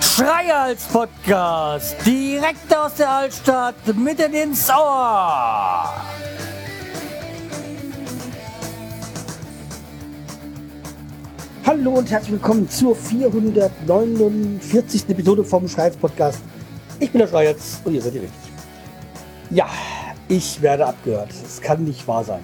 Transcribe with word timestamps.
Schreihals 0.00 0.84
Podcast, 0.84 1.96
direkt 2.06 2.74
aus 2.74 2.94
der 2.94 3.10
Altstadt, 3.10 3.74
mitten 3.96 4.32
ins 4.32 4.70
Ohr. 4.70 5.92
Hallo 11.66 11.92
und 11.92 12.10
herzlich 12.10 12.32
willkommen 12.32 12.68
zur 12.68 12.94
449. 12.94 15.08
Episode 15.08 15.42
vom 15.42 15.66
Schreihals 15.66 15.96
Podcast. 15.96 16.40
Ich 17.00 17.10
bin 17.10 17.20
der 17.20 17.28
Schreihals 17.28 17.80
und 17.84 17.94
ihr 17.94 18.02
seid 18.02 18.14
ihr 18.14 18.22
richtig. 18.22 18.52
Ja, 19.50 19.68
ich 20.28 20.60
werde 20.62 20.86
abgehört. 20.86 21.30
Es 21.30 21.60
kann 21.60 21.84
nicht 21.84 22.06
wahr 22.06 22.24
sein. 22.24 22.42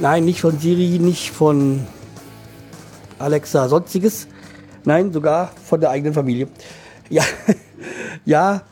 Nein, 0.00 0.24
nicht 0.24 0.40
von 0.40 0.58
Siri, 0.58 0.98
nicht 0.98 1.30
von 1.30 1.86
Alexa, 3.18 3.68
sonstiges. 3.68 4.26
Nein, 4.84 5.12
sogar 5.12 5.48
von 5.64 5.80
der 5.80 5.90
eigenen 5.90 6.14
Familie. 6.14 6.48
Ja, 7.08 7.24
ja. 8.24 8.62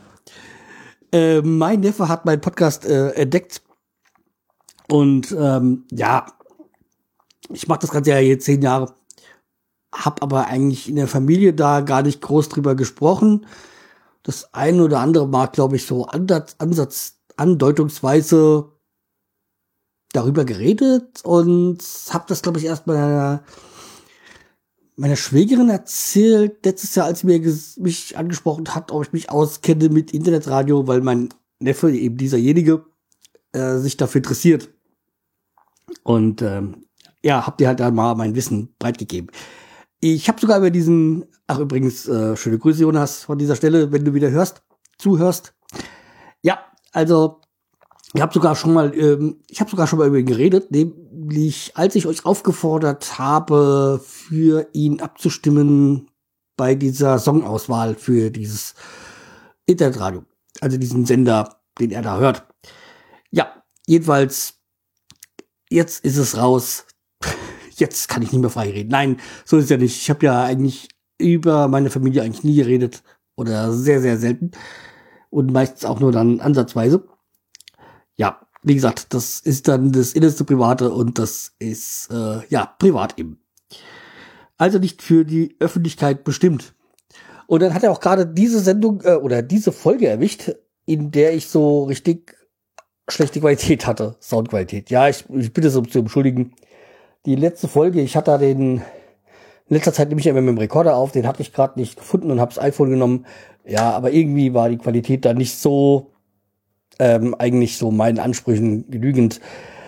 Äh, 1.13 1.41
mein 1.41 1.81
Neffe 1.81 2.09
hat 2.09 2.25
meinen 2.25 2.41
Podcast 2.41 2.85
äh, 2.85 3.11
entdeckt. 3.11 3.61
Und 4.89 5.31
ähm, 5.37 5.85
ja, 5.91 6.25
ich 7.49 7.67
mache 7.67 7.79
das 7.79 7.91
Ganze 7.91 8.11
ja 8.11 8.19
jetzt 8.19 8.45
zehn 8.45 8.61
Jahre. 8.61 8.93
Hab 9.93 10.21
aber 10.21 10.47
eigentlich 10.47 10.89
in 10.89 10.95
der 10.95 11.07
Familie 11.07 11.53
da 11.53 11.81
gar 11.81 12.01
nicht 12.01 12.21
groß 12.21 12.49
drüber 12.49 12.75
gesprochen. 12.75 13.45
Das 14.23 14.53
eine 14.53 14.83
oder 14.83 14.99
andere 14.99 15.27
mag, 15.27 15.53
glaube 15.53 15.75
ich, 15.75 15.85
so 15.85 16.05
Ansatz, 16.05 16.55
Ansatz, 16.59 17.19
andeutungsweise 17.37 18.71
darüber 20.13 20.45
geredet 20.45 21.21
und 21.23 21.79
habe 22.09 22.25
das, 22.27 22.41
glaube 22.41 22.59
ich, 22.59 22.65
erst 22.65 22.87
meiner, 22.87 23.43
meiner 24.95 25.15
Schwägerin 25.15 25.69
erzählt, 25.69 26.65
letztes 26.65 26.95
Jahr, 26.95 27.05
als 27.05 27.19
sie 27.19 27.27
mir 27.27 27.39
mich 27.77 28.17
angesprochen 28.17 28.73
hat, 28.75 28.91
ob 28.91 29.03
ich 29.03 29.13
mich 29.13 29.29
auskenne 29.29 29.89
mit 29.89 30.13
Internetradio, 30.13 30.87
weil 30.87 31.01
mein 31.01 31.29
Neffe, 31.59 31.91
eben 31.91 32.17
dieserjenige, 32.17 32.85
äh, 33.53 33.77
sich 33.77 33.97
dafür 33.97 34.19
interessiert. 34.19 34.69
Und 36.03 36.41
ähm, 36.41 36.85
ja, 37.23 37.45
habt 37.45 37.61
ihr 37.61 37.67
halt 37.67 37.79
da 37.79 37.91
mal 37.91 38.15
mein 38.15 38.35
Wissen 38.35 38.73
breitgegeben. 38.79 39.31
Ich 39.99 40.27
habe 40.27 40.41
sogar 40.41 40.57
über 40.57 40.71
diesen, 40.71 41.25
ach 41.47 41.59
übrigens, 41.59 42.07
äh, 42.07 42.35
schöne 42.35 42.57
Grüße, 42.57 42.81
Jonas, 42.81 43.23
von 43.23 43.37
dieser 43.37 43.55
Stelle, 43.55 43.91
wenn 43.91 44.03
du 44.03 44.13
wieder 44.13 44.31
hörst, 44.31 44.63
zuhörst. 44.97 45.53
Ja, 46.41 46.59
also 46.91 47.41
ich 48.13 48.21
habe 48.21 48.33
sogar 48.33 48.55
schon 48.55 48.73
mal, 48.73 48.93
ähm, 48.97 49.37
ich 49.49 49.61
habe 49.61 49.69
sogar 49.69 49.87
schon 49.87 49.99
mal 49.99 50.07
über 50.07 50.19
ihn 50.19 50.25
geredet, 50.25 50.71
nämlich 50.71 51.71
als 51.75 51.95
ich 51.95 52.07
euch 52.07 52.25
aufgefordert 52.25 53.17
habe, 53.17 54.01
für 54.03 54.67
ihn 54.73 54.99
abzustimmen 55.01 56.09
bei 56.57 56.75
dieser 56.75 57.19
Songauswahl 57.19 57.95
für 57.95 58.29
dieses 58.29 58.75
Internetradio, 59.65 60.25
also 60.59 60.77
diesen 60.77 61.05
Sender, 61.05 61.61
den 61.79 61.91
er 61.91 62.01
da 62.01 62.19
hört. 62.19 62.45
Ja, 63.31 63.63
jedenfalls, 63.87 64.55
jetzt 65.69 66.03
ist 66.03 66.17
es 66.17 66.37
raus. 66.37 66.85
Jetzt 67.77 68.09
kann 68.09 68.21
ich 68.21 68.31
nicht 68.31 68.41
mehr 68.41 68.51
frei 68.51 68.69
reden. 68.69 68.89
Nein, 68.89 69.19
so 69.43 69.57
ist 69.57 69.71
ja 69.71 69.77
nicht. 69.77 69.99
Ich 69.99 70.11
habe 70.11 70.23
ja 70.23 70.43
eigentlich 70.43 70.89
über 71.17 71.67
meine 71.67 71.89
Familie 71.89 72.21
eigentlich 72.21 72.43
nie 72.43 72.55
geredet 72.55 73.01
oder 73.35 73.73
sehr, 73.73 74.01
sehr 74.01 74.19
selten 74.19 74.51
und 75.31 75.51
meistens 75.51 75.85
auch 75.85 75.99
nur 75.99 76.11
dann 76.11 76.41
ansatzweise 76.41 77.07
wie 78.63 78.75
gesagt, 78.75 79.13
das 79.13 79.39
ist 79.39 79.67
dann 79.67 79.91
das 79.91 80.13
innerste 80.13 80.43
Private 80.43 80.91
und 80.91 81.17
das 81.17 81.53
ist 81.59 82.09
äh, 82.11 82.45
ja 82.49 82.65
privat 82.77 83.17
eben. 83.17 83.39
Also 84.57 84.77
nicht 84.77 85.01
für 85.01 85.25
die 85.25 85.55
Öffentlichkeit 85.59 86.23
bestimmt. 86.23 86.75
Und 87.47 87.61
dann 87.61 87.73
hat 87.73 87.83
er 87.83 87.91
auch 87.91 87.99
gerade 87.99 88.27
diese 88.27 88.59
Sendung 88.59 89.01
äh, 89.03 89.15
oder 89.15 89.41
diese 89.41 89.71
Folge 89.71 90.07
erwischt, 90.07 90.51
in 90.85 91.11
der 91.11 91.33
ich 91.33 91.47
so 91.47 91.85
richtig 91.85 92.37
schlechte 93.09 93.39
Qualität 93.39 93.87
hatte, 93.87 94.15
Soundqualität. 94.21 94.89
Ja, 94.89 95.09
ich, 95.09 95.25
ich 95.29 95.51
bitte 95.51 95.69
so 95.69 95.81
zu 95.81 95.99
entschuldigen. 95.99 96.53
Die 97.25 97.35
letzte 97.35 97.67
Folge, 97.67 98.01
ich 98.01 98.15
hatte 98.15 98.31
da 98.31 98.37
den 98.37 98.81
in 99.71 99.75
letzter 99.75 99.93
Zeit 99.93 100.09
nehme 100.09 100.19
ich 100.19 100.27
immer 100.27 100.41
mit 100.41 100.49
dem 100.49 100.57
Rekorder 100.57 100.97
auf, 100.97 101.13
den 101.13 101.25
hatte 101.25 101.41
ich 101.41 101.53
gerade 101.53 101.79
nicht 101.79 101.95
gefunden 101.95 102.29
und 102.29 102.41
habe 102.41 102.53
das 102.53 102.61
iPhone 102.61 102.89
genommen. 102.89 103.25
Ja, 103.65 103.91
aber 103.91 104.11
irgendwie 104.11 104.53
war 104.53 104.67
die 104.67 104.77
Qualität 104.77 105.23
da 105.23 105.33
nicht 105.33 105.57
so 105.57 106.11
ähm, 107.01 107.35
eigentlich 107.39 107.77
so 107.77 107.89
meinen 107.89 108.19
Ansprüchen 108.19 108.89
genügend, 108.89 109.41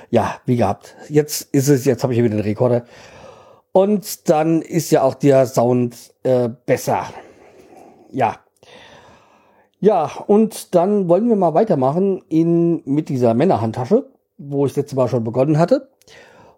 ja, 0.10 0.36
wie 0.46 0.58
gehabt. 0.58 0.96
Jetzt 1.10 1.48
ist 1.54 1.70
es, 1.70 1.86
jetzt 1.86 2.02
habe 2.04 2.12
ich 2.12 2.18
hier 2.18 2.26
wieder 2.26 2.38
den 2.38 2.44
Rekorder. 2.44 2.86
Und 3.72 4.30
dann 4.30 4.64
ist 4.64 4.90
ja 4.90 5.04
auch 5.04 5.14
der 5.14 5.46
Sound 5.46 5.96
äh, 6.24 6.50
besser. 6.66 7.06
Ja. 8.12 8.38
Ja, 9.80 10.10
und 10.28 10.74
dann 10.74 11.08
wollen 11.08 11.30
wir 11.30 11.36
mal 11.36 11.54
weitermachen 11.54 12.24
in, 12.30 12.82
mit 12.86 13.10
dieser 13.10 13.36
Männerhandtasche, 13.36 14.10
wo 14.38 14.66
ich 14.66 14.76
letztes 14.76 14.96
Mal 14.96 15.08
schon 15.08 15.24
begonnen 15.24 15.60
hatte. 15.60 15.90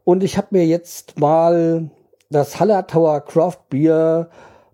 Und 0.05 0.23
ich 0.23 0.37
habe 0.37 0.47
mir 0.51 0.65
jetzt 0.65 1.19
mal 1.19 1.89
das 2.29 2.59
Hallertauer 2.59 3.21
Craft 3.21 3.59
Beer 3.69 4.29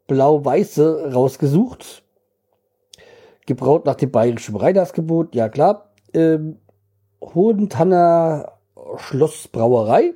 Blau-Weiße 0.08 1.13
rausgesucht 1.13 2.03
gebraut 3.46 3.85
nach 3.85 3.96
dem 3.96 4.12
bayerischen 4.12 4.53
Breinersgebot, 4.53 5.35
ja 5.35 5.50
klar. 5.50 5.91
Ähm, 6.13 6.57
Hohentanner 7.22 8.53
Schlossbrauerei, 8.97 10.13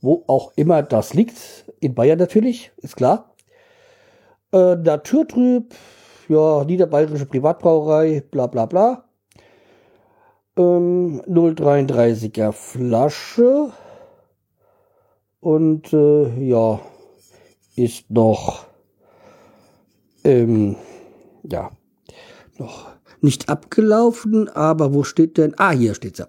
wo 0.00 0.24
auch 0.26 0.52
immer 0.56 0.82
das 0.82 1.14
liegt, 1.14 1.66
in 1.80 1.94
Bayern 1.94 2.18
natürlich, 2.18 2.72
ist 2.78 2.96
klar. 2.96 3.34
Äh, 4.52 4.76
Naturtrüb, 4.76 5.74
ja, 6.28 6.64
niederbayerische 6.64 7.26
Privatbrauerei, 7.26 8.22
bla 8.30 8.46
bla 8.46 8.66
bla. 8.66 9.04
Ähm, 10.56 11.22
0,33er 11.28 12.52
Flasche. 12.52 13.72
Und 15.40 15.92
äh, 15.92 16.44
ja, 16.44 16.80
ist 17.76 18.10
noch, 18.10 18.66
ähm, 20.24 20.76
ja, 21.44 21.70
noch 22.58 22.88
nicht 23.20 23.48
abgelaufen, 23.48 24.48
aber 24.48 24.94
wo 24.94 25.04
steht 25.04 25.36
denn? 25.38 25.54
Ah, 25.58 25.70
hier 25.70 25.94
steht's 25.94 26.18
ja. 26.18 26.26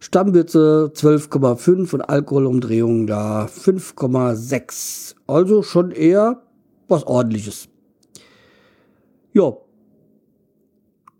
Stammwürze 0.00 0.92
12,5 0.94 1.94
und 1.94 2.02
Alkoholumdrehungen 2.02 3.06
da 3.06 3.46
5,6. 3.46 5.14
Also 5.26 5.62
schon 5.62 5.92
eher 5.92 6.42
was 6.88 7.06
ordentliches. 7.06 7.68
Ja. 9.32 9.56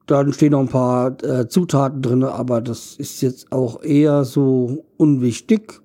Dann 0.06 0.34
stehen 0.34 0.52
noch 0.52 0.60
ein 0.60 0.68
paar 0.68 1.16
äh, 1.24 1.48
Zutaten 1.48 2.02
drin, 2.02 2.24
aber 2.24 2.60
das 2.60 2.96
ist 2.96 3.22
jetzt 3.22 3.50
auch 3.52 3.82
eher 3.82 4.24
so 4.24 4.84
unwichtig. 4.98 5.80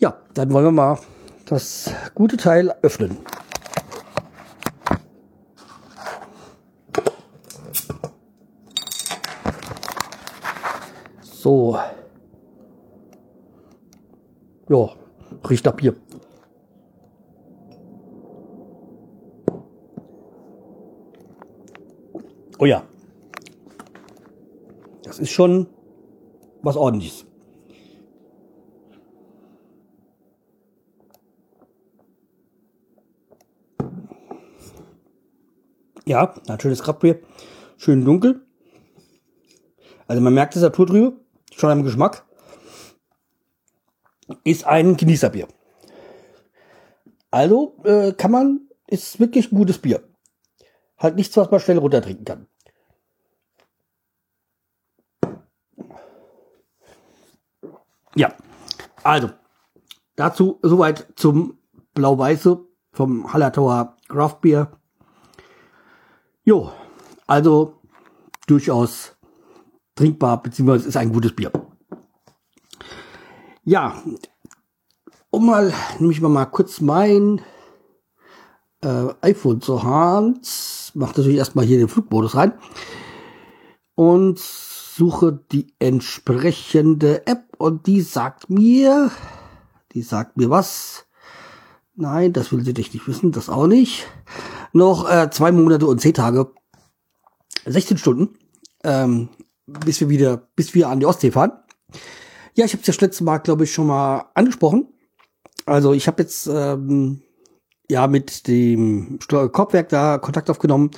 Ja, 0.00 0.16
dann 0.34 0.52
wollen 0.52 0.64
wir 0.64 0.72
mal 0.72 0.98
das 1.46 1.92
gute 2.16 2.36
Teil 2.36 2.74
öffnen. 2.82 3.16
So. 11.48 11.78
Ja, 14.68 14.90
riecht 15.48 15.64
nach 15.64 15.72
Bier. 15.72 15.96
Oh 22.58 22.66
ja. 22.66 22.86
Das 25.04 25.18
ist 25.18 25.30
schon 25.30 25.68
was 26.60 26.76
ordentliches. 26.76 27.24
Ja, 36.04 36.34
ein 36.46 36.60
schönes 36.60 36.82
Kraftbier. 36.82 37.22
Schön 37.78 38.04
dunkel. 38.04 38.42
Also 40.06 40.20
man 40.20 40.34
merkt 40.34 40.54
es 40.54 40.60
Naturtrübe 40.60 41.27
schon 41.58 41.70
am 41.70 41.82
Geschmack, 41.82 42.24
ist 44.44 44.64
ein 44.64 44.96
Genießerbier. 44.96 45.48
Also 47.30 47.76
äh, 47.84 48.12
kann 48.12 48.30
man, 48.30 48.68
ist 48.86 49.20
wirklich 49.20 49.52
ein 49.52 49.58
gutes 49.58 49.78
Bier. 49.78 50.02
Halt 50.96 51.16
nichts, 51.16 51.36
was 51.36 51.50
man 51.50 51.60
schnell 51.60 51.78
runtertrinken 51.78 52.24
kann. 52.24 52.46
Ja, 58.14 58.34
also 59.02 59.30
dazu 60.16 60.58
soweit 60.62 61.06
zum 61.16 61.58
Blau-Weiße 61.94 62.64
vom 62.92 63.32
Hallertauer 63.32 63.96
Craft 64.08 64.40
Beer. 64.40 64.78
Jo, 66.44 66.72
also 67.26 67.80
durchaus 68.46 69.17
trinkbar, 69.98 70.42
beziehungsweise 70.42 70.88
ist 70.88 70.96
ein 70.96 71.12
gutes 71.12 71.34
Bier. 71.34 71.52
Ja, 73.64 74.00
um 75.30 75.46
mal, 75.46 75.72
nehme 75.98 76.12
ich 76.12 76.20
mal, 76.20 76.46
kurz 76.46 76.80
mein 76.80 77.42
äh, 78.82 79.08
iPhone 79.20 79.60
zur 79.60 79.82
Hand, 79.82 80.92
mache 80.94 81.18
natürlich 81.18 81.38
erstmal 81.38 81.64
hier 81.64 81.78
den 81.78 81.88
Flugmodus 81.88 82.34
rein 82.34 82.54
und 83.94 84.38
suche 84.38 85.44
die 85.52 85.74
entsprechende 85.78 87.26
App 87.26 87.44
und 87.58 87.86
die 87.86 88.00
sagt 88.00 88.48
mir, 88.48 89.10
die 89.92 90.02
sagt 90.02 90.36
mir 90.36 90.50
was. 90.50 91.06
Nein, 91.94 92.32
das 92.32 92.52
will 92.52 92.64
sie 92.64 92.74
dich 92.74 92.94
nicht 92.94 93.08
wissen, 93.08 93.32
das 93.32 93.48
auch 93.48 93.66
nicht. 93.66 94.06
Noch 94.72 95.10
äh, 95.10 95.30
zwei 95.30 95.50
Monate 95.50 95.86
und 95.86 96.00
zehn 96.00 96.14
Tage, 96.14 96.52
16 97.66 97.98
Stunden, 97.98 98.38
ähm, 98.84 99.28
bis 99.84 100.00
wir 100.00 100.08
wieder, 100.08 100.48
bis 100.56 100.74
wir 100.74 100.88
an 100.88 101.00
die 101.00 101.06
Ostsee 101.06 101.30
fahren. 101.30 101.52
Ja, 102.54 102.64
ich 102.64 102.72
habe 102.72 102.80
es 102.80 102.86
ja 102.86 102.92
das 102.92 103.00
letzte 103.00 103.24
Mal, 103.24 103.38
glaube 103.38 103.64
ich, 103.64 103.72
schon 103.72 103.86
mal 103.86 104.26
angesprochen. 104.34 104.88
Also 105.66 105.92
ich 105.92 106.06
habe 106.06 106.22
jetzt 106.22 106.46
ähm, 106.46 107.22
ja 107.90 108.06
mit 108.06 108.48
dem 108.48 109.18
Kopfwerk 109.28 109.88
da 109.90 110.18
Kontakt 110.18 110.50
aufgenommen 110.50 110.90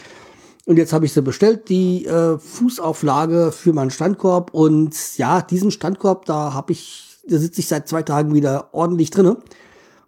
und 0.66 0.76
jetzt 0.76 0.92
habe 0.92 1.04
ich 1.04 1.12
sie 1.12 1.22
bestellt, 1.22 1.68
die 1.68 2.06
äh, 2.06 2.38
Fußauflage 2.38 3.52
für 3.52 3.72
meinen 3.72 3.90
Standkorb 3.90 4.54
und 4.54 4.94
ja, 5.18 5.42
diesen 5.42 5.70
Standkorb, 5.70 6.26
da 6.26 6.54
habe 6.54 6.72
ich, 6.72 7.18
da 7.26 7.38
sitze 7.38 7.60
ich 7.60 7.68
seit 7.68 7.88
zwei 7.88 8.02
Tagen 8.02 8.34
wieder 8.34 8.72
ordentlich 8.72 9.10
drinne 9.10 9.38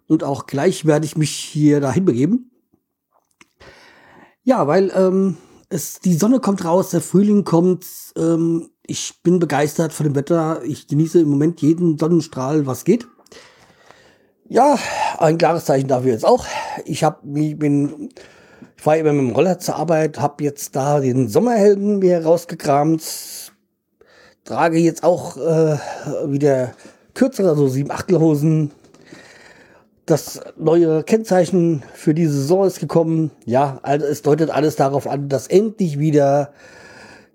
und 0.07 0.23
auch 0.23 0.45
gleich 0.45 0.85
werde 0.85 1.05
ich 1.05 1.17
mich 1.17 1.31
hier 1.31 1.81
dahin 1.81 2.05
begeben. 2.05 2.51
Ja, 4.43 4.67
weil 4.67 4.91
ähm, 4.95 5.37
es 5.73 5.99
die 5.99 6.13
Sonne 6.13 6.39
kommt 6.39 6.63
raus, 6.63 6.91
der 6.91 7.01
Frühling 7.01 7.43
kommt. 7.43 7.85
Ähm, 8.15 8.69
ich 8.85 9.21
bin 9.23 9.39
begeistert 9.39 9.91
von 9.91 10.05
dem 10.05 10.15
Wetter. 10.15 10.61
Ich 10.63 10.87
genieße 10.87 11.21
im 11.21 11.29
Moment 11.29 11.61
jeden 11.61 11.97
Sonnenstrahl, 11.97 12.65
was 12.67 12.85
geht. 12.85 13.07
Ja, 14.47 14.77
ein 15.17 15.37
klares 15.37 15.65
Zeichen 15.65 15.87
dafür 15.87 16.11
jetzt 16.11 16.25
auch. 16.25 16.45
Ich 16.85 17.03
habe, 17.03 17.17
ich 17.39 17.57
bin, 17.57 18.09
ich 18.77 18.83
fahre 18.83 18.99
immer 18.99 19.13
mit 19.13 19.29
dem 19.29 19.35
Roller 19.35 19.57
zur 19.57 19.77
Arbeit, 19.77 20.19
habe 20.19 20.43
jetzt 20.43 20.75
da 20.75 20.99
den 20.99 21.27
Sommerhelden 21.27 21.99
mir 21.99 22.23
rausgekramt, 22.23 23.51
trage 24.43 24.77
jetzt 24.77 25.03
auch 25.03 25.37
äh, 25.37 25.77
wieder 26.27 26.73
kürzere, 27.15 27.49
also 27.49 27.67
sieben 27.67 27.91
Achtelhosen. 27.91 28.71
Das 30.05 30.41
neue 30.57 31.03
Kennzeichen 31.03 31.83
für 31.93 32.13
diese 32.13 32.33
Saison 32.33 32.65
ist 32.65 32.79
gekommen. 32.79 33.31
Ja, 33.45 33.79
also 33.83 34.05
es 34.05 34.21
deutet 34.21 34.49
alles 34.49 34.75
darauf 34.75 35.07
an, 35.07 35.29
dass 35.29 35.47
endlich 35.47 35.97
wieder 35.97 36.51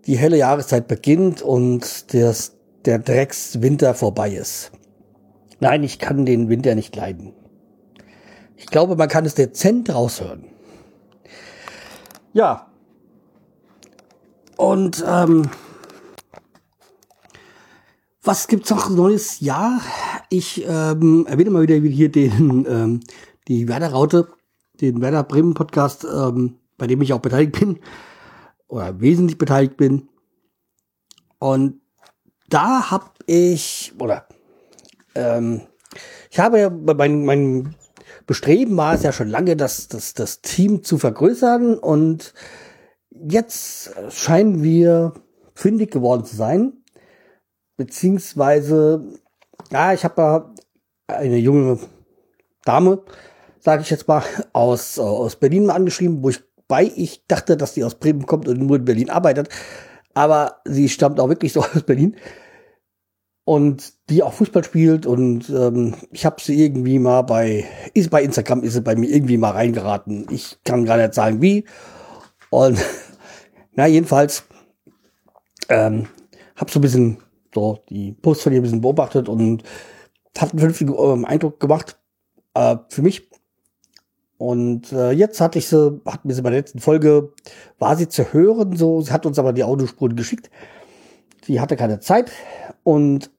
die 0.06 0.18
helle 0.18 0.36
Jahreszeit 0.36 0.86
beginnt 0.86 1.40
und 1.40 2.12
das, 2.12 2.52
der 2.84 2.98
Dreckswinter 2.98 3.94
vorbei 3.94 4.32
ist. 4.32 4.70
Nein, 5.60 5.82
ich 5.82 5.98
kann 5.98 6.26
den 6.26 6.48
Winter 6.48 6.74
nicht 6.74 6.94
leiden. 6.94 7.32
Ich 8.56 8.66
glaube, 8.66 8.96
man 8.96 9.08
kann 9.08 9.24
es 9.24 9.34
dezent 9.34 9.92
raushören. 9.92 10.44
Ja. 12.32 12.66
Und 14.56 15.04
ähm, 15.06 15.48
was 18.22 18.46
gibt's 18.46 18.70
noch 18.70 18.90
Neues? 18.90 19.40
Ja, 19.40 19.80
ich 20.30 20.64
ähm, 20.66 21.26
erwähne 21.28 21.50
mal 21.50 21.62
wieder 21.62 21.76
hier 21.76 22.10
den 22.10 22.66
ähm, 22.68 23.00
die 23.48 23.68
Werder 23.68 23.90
Raute, 23.90 24.28
den 24.80 25.00
Werder 25.00 25.24
Bremen 25.24 25.54
Podcast, 25.54 26.04
ähm, 26.04 26.56
bei 26.76 26.86
dem 26.86 27.00
ich 27.02 27.12
auch 27.12 27.20
beteiligt 27.20 27.58
bin 27.58 27.80
oder 28.68 29.00
wesentlich 29.00 29.38
beteiligt 29.38 29.76
bin. 29.76 30.08
Und 31.38 31.80
da 32.48 32.90
habe 32.90 33.10
ich 33.26 33.92
oder 33.98 34.26
ähm, 35.14 35.62
ich 36.30 36.38
habe 36.38 36.60
ja 36.60 36.70
mein, 36.70 37.24
mein 37.24 37.74
Bestreben 38.26 38.76
war 38.76 38.94
es 38.94 39.02
ja 39.02 39.12
schon 39.12 39.28
lange, 39.28 39.56
das, 39.56 39.88
das, 39.88 40.12
das 40.14 40.42
Team 40.42 40.82
zu 40.82 40.98
vergrößern 40.98 41.78
und 41.78 42.34
jetzt 43.10 43.94
scheinen 44.10 44.62
wir 44.62 45.14
fündig 45.54 45.90
geworden 45.90 46.24
zu 46.24 46.36
sein. 46.36 46.84
Beziehungsweise, 47.76 49.18
ja, 49.70 49.92
ich 49.92 50.04
habe 50.04 50.54
eine 51.06 51.38
junge 51.38 51.78
Dame, 52.64 53.02
sage 53.60 53.82
ich 53.82 53.90
jetzt 53.90 54.08
mal, 54.08 54.22
aus, 54.52 54.98
aus 54.98 55.36
Berlin 55.36 55.66
mal 55.66 55.74
angeschrieben, 55.74 56.22
wo 56.22 56.30
ich 56.30 56.40
bei 56.68 56.92
ich 56.96 57.26
dachte, 57.26 57.56
dass 57.56 57.74
die 57.74 57.82
aus 57.82 57.94
Bremen 57.94 58.26
kommt 58.26 58.46
und 58.46 58.58
nur 58.60 58.76
in 58.76 58.84
Berlin 58.84 59.10
arbeitet. 59.10 59.48
Aber 60.14 60.60
sie 60.64 60.88
stammt 60.88 61.18
auch 61.18 61.28
wirklich 61.28 61.52
so 61.52 61.60
aus 61.74 61.82
Berlin 61.82 62.16
und 63.44 63.94
die 64.10 64.22
auch 64.22 64.34
Fußball 64.34 64.62
spielt 64.62 65.06
und 65.06 65.48
ähm, 65.48 65.94
ich 66.10 66.26
habe 66.26 66.36
sie 66.38 66.62
irgendwie 66.62 66.98
mal 66.98 67.22
bei 67.22 67.64
ist 67.94 68.10
bei 68.10 68.22
Instagram 68.22 68.62
ist 68.62 68.74
sie 68.74 68.82
bei 68.82 68.94
mir 68.94 69.08
irgendwie 69.08 69.38
mal 69.38 69.52
reingeraten. 69.52 70.26
Ich 70.30 70.58
kann 70.64 70.84
gar 70.84 70.98
nicht 70.98 71.14
sagen 71.14 71.40
wie 71.40 71.64
und 72.50 72.78
na 73.72 73.86
jedenfalls 73.86 74.44
ähm, 75.70 76.08
habe 76.56 76.70
so 76.70 76.78
ein 76.78 76.82
bisschen 76.82 77.16
so 77.54 77.78
die 77.88 78.12
Post 78.12 78.42
von 78.42 78.52
ihr 78.52 78.60
ein 78.60 78.62
bisschen 78.62 78.80
beobachtet 78.80 79.28
und 79.28 79.62
hat 80.36 80.50
einen 80.50 80.58
vernünftigen 80.58 80.94
ähm, 80.98 81.24
Eindruck 81.24 81.60
gemacht 81.60 81.98
äh, 82.54 82.76
für 82.88 83.02
mich. 83.02 83.28
Und 84.36 84.92
äh, 84.92 85.10
jetzt 85.10 85.40
hatte 85.40 85.58
ich 85.58 85.66
sie, 85.66 86.00
hat 86.06 86.24
mir 86.24 86.34
sie 86.34 86.42
bei 86.42 86.50
der 86.50 86.60
letzten 86.60 86.78
Folge, 86.78 87.32
war 87.78 87.96
sie 87.96 88.08
zu 88.08 88.32
hören, 88.32 88.76
so, 88.76 89.00
sie 89.00 89.12
hat 89.12 89.26
uns 89.26 89.38
aber 89.38 89.52
die 89.52 89.64
Audiospuren 89.64 90.14
geschickt. 90.14 90.48
Sie 91.44 91.60
hatte 91.60 91.76
keine 91.76 91.98
Zeit 91.98 92.30
und 92.84 93.30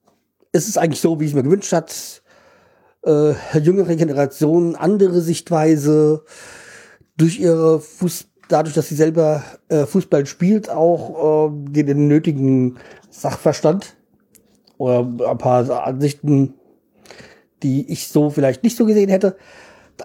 es 0.51 0.67
ist 0.67 0.77
eigentlich 0.77 0.99
so, 0.99 1.19
wie 1.19 1.25
ich 1.25 1.31
es 1.31 1.35
mir 1.35 1.43
gewünscht 1.43 1.71
hat. 1.71 2.21
Äh, 3.05 3.33
jüngere 3.59 3.95
Generation, 3.95 4.75
andere 4.75 5.21
Sichtweise, 5.21 6.25
durch 7.15 7.39
ihre 7.39 7.79
Fuß, 7.79 8.27
dadurch, 8.49 8.75
dass 8.75 8.89
sie 8.89 8.95
selber 8.95 9.43
äh, 9.69 9.85
Fußball 9.85 10.25
spielt, 10.25 10.69
auch 10.69 11.49
äh, 11.49 11.71
den, 11.71 11.85
den 11.85 12.07
nötigen 12.07 12.77
Sachverstand 13.09 13.95
oder 14.79 15.29
ein 15.29 15.37
paar 15.37 15.69
Ansichten, 15.85 16.55
die 17.61 17.91
ich 17.91 18.07
so 18.07 18.31
vielleicht 18.31 18.63
nicht 18.63 18.77
so 18.77 18.85
gesehen 18.85 19.09
hätte. 19.09 19.37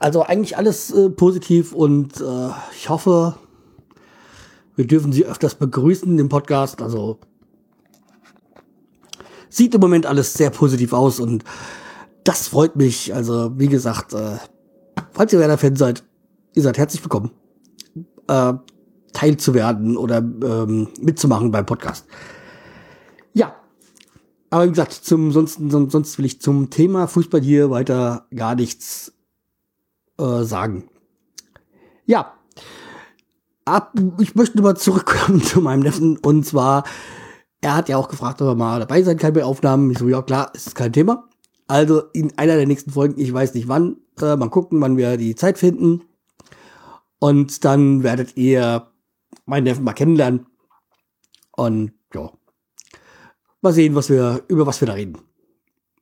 Also 0.00 0.22
eigentlich 0.22 0.58
alles 0.58 0.90
äh, 0.90 1.08
positiv 1.08 1.72
und 1.72 2.20
äh, 2.20 2.48
ich 2.76 2.88
hoffe, 2.88 3.36
wir 4.74 4.86
dürfen 4.86 5.12
Sie 5.12 5.24
öfters 5.24 5.54
begrüßen 5.54 6.18
im 6.18 6.28
Podcast. 6.28 6.82
Also 6.82 7.20
sieht 9.48 9.74
im 9.74 9.80
Moment 9.80 10.06
alles 10.06 10.34
sehr 10.34 10.50
positiv 10.50 10.92
aus 10.92 11.20
und 11.20 11.44
das 12.24 12.48
freut 12.48 12.74
mich. 12.74 13.14
Also, 13.14 13.56
wie 13.56 13.68
gesagt, 13.68 14.12
äh, 14.12 14.38
falls 15.12 15.32
ihr 15.32 15.38
Werder-Fan 15.38 15.76
seid, 15.76 16.02
ihr 16.54 16.62
seid 16.62 16.78
herzlich 16.78 17.04
willkommen, 17.04 17.30
äh, 18.26 18.54
teilzuwerden 19.12 19.96
oder 19.96 20.18
ähm, 20.18 20.88
mitzumachen 21.00 21.52
beim 21.52 21.66
Podcast. 21.66 22.06
Ja, 23.32 23.54
aber 24.54 24.66
wie 24.66 24.70
gesagt, 24.70 24.92
zum 24.92 25.32
sonst, 25.32 25.58
sonst 25.68 26.16
will 26.16 26.24
ich 26.24 26.40
zum 26.40 26.70
Thema 26.70 27.08
Fußball 27.08 27.40
hier 27.40 27.70
weiter 27.70 28.28
gar 28.32 28.54
nichts 28.54 29.12
äh, 30.16 30.44
sagen. 30.44 30.88
Ja, 32.06 32.34
ab, 33.64 33.98
ich 34.20 34.36
möchte 34.36 34.62
mal 34.62 34.76
zurückkommen 34.76 35.42
zu 35.42 35.60
meinem 35.60 35.80
Neffen 35.80 36.18
und 36.18 36.46
zwar 36.46 36.84
er 37.62 37.74
hat 37.74 37.88
ja 37.88 37.96
auch 37.96 38.06
gefragt, 38.06 38.40
ob 38.42 38.46
er 38.46 38.54
mal 38.54 38.78
dabei 38.78 39.02
sein 39.02 39.16
kann 39.16 39.32
bei 39.32 39.42
Aufnahmen. 39.42 39.90
Ich 39.90 39.98
so, 39.98 40.08
ja 40.08 40.22
klar, 40.22 40.52
ist 40.54 40.76
kein 40.76 40.92
Thema. 40.92 41.28
Also 41.66 42.02
in 42.12 42.38
einer 42.38 42.54
der 42.54 42.68
nächsten 42.68 42.92
Folgen, 42.92 43.20
ich 43.20 43.32
weiß 43.32 43.54
nicht 43.54 43.66
wann, 43.66 43.96
äh, 44.20 44.36
mal 44.36 44.50
gucken, 44.50 44.80
wann 44.80 44.96
wir 44.96 45.16
die 45.16 45.34
Zeit 45.34 45.58
finden. 45.58 46.02
Und 47.18 47.64
dann 47.64 48.04
werdet 48.04 48.36
ihr 48.36 48.86
meinen 49.46 49.64
Neffen 49.64 49.82
mal 49.82 49.94
kennenlernen. 49.94 50.46
Und 51.56 51.90
mal 53.64 53.72
sehen, 53.72 53.94
was 53.94 54.08
wir, 54.08 54.42
über 54.48 54.66
was 54.66 54.80
wir 54.80 54.86
da 54.86 54.94
reden. 54.94 55.18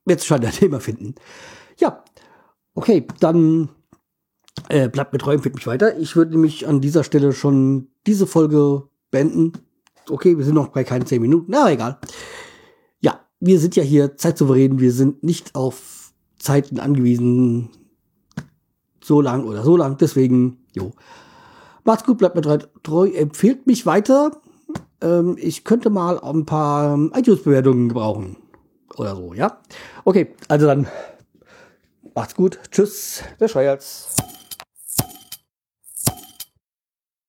Jetzt 0.05 0.25
schon 0.25 0.45
ein 0.45 0.51
Thema 0.51 0.79
finden. 0.79 1.15
Ja, 1.79 2.03
okay, 2.75 3.07
dann 3.19 3.69
äh, 4.69 4.89
bleibt 4.89 5.13
mir 5.13 5.19
treu 5.19 5.35
und 5.35 5.45
mich 5.55 5.67
weiter. 5.67 5.97
Ich 5.97 6.15
würde 6.15 6.31
nämlich 6.31 6.67
an 6.67 6.81
dieser 6.81 7.03
Stelle 7.03 7.33
schon 7.33 7.87
diese 8.05 8.27
Folge 8.27 8.89
beenden 9.09 9.53
okay, 10.09 10.37
wir 10.37 10.45
sind 10.45 10.55
noch 10.55 10.69
bei 10.69 10.83
keinen 10.83 11.05
zehn 11.05 11.21
Minuten, 11.21 11.51
na 11.51 11.71
egal. 11.71 11.97
Ja, 12.99 13.19
wir 13.39 13.59
sind 13.59 13.75
ja 13.75 13.83
hier 13.83 14.17
zeitsouverän, 14.17 14.79
wir 14.79 14.91
sind 14.91 15.23
nicht 15.23 15.55
auf 15.55 16.13
Zeiten 16.37 16.79
angewiesen, 16.79 17.69
so 19.03 19.21
lang 19.21 19.45
oder 19.45 19.63
so 19.63 19.77
lang, 19.77 19.97
deswegen, 19.97 20.65
jo. 20.73 20.91
Macht's 21.83 22.05
gut, 22.05 22.17
bleibt 22.17 22.35
mir 22.35 22.41
treu, 22.41 22.59
treu 22.81 23.09
empfehlt 23.09 23.67
mich 23.67 23.85
weiter. 23.85 24.31
Ähm, 25.03 25.35
ich 25.39 25.63
könnte 25.63 25.89
mal 25.89 26.19
ein 26.19 26.45
paar 26.45 26.97
iTunes-Bewertungen 27.13 27.89
gebrauchen. 27.89 28.37
Oder 28.97 29.15
so, 29.15 29.33
ja? 29.33 29.59
Okay, 30.05 30.33
also 30.47 30.65
dann 30.65 30.87
macht's 32.15 32.35
gut. 32.35 32.59
Tschüss, 32.71 33.23
der 33.39 33.47
Scheuerz. 33.47 34.15